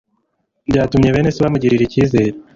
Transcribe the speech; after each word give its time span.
byatumye 0.69 1.09
bene 1.13 1.29
se 1.35 1.39
bamugirira 1.45 1.83
icyizere. 1.85 2.31